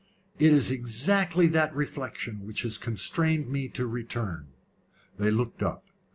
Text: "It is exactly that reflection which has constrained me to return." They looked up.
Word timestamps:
"It 0.39 0.51
is 0.51 0.71
exactly 0.71 1.45
that 1.49 1.75
reflection 1.75 2.39
which 2.43 2.63
has 2.63 2.79
constrained 2.79 3.51
me 3.51 3.67
to 3.67 3.85
return." 3.85 4.47
They 5.17 5.29
looked 5.29 5.61
up. 5.61 5.89